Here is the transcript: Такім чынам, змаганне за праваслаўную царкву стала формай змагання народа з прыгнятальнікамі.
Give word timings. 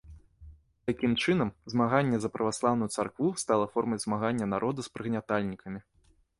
Такім 0.89 1.11
чынам, 1.25 1.51
змаганне 1.73 2.21
за 2.23 2.31
праваслаўную 2.39 2.89
царкву 2.97 3.27
стала 3.45 3.65
формай 3.77 4.03
змагання 4.07 4.45
народа 4.57 4.79
з 4.91 4.97
прыгнятальнікамі. 4.99 5.79